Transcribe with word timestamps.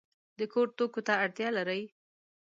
د 0.39 0.41
کور 0.53 0.67
توکو 0.77 1.01
ته 1.07 1.13
اړتیا 1.23 1.49
لرئ؟ 1.57 1.83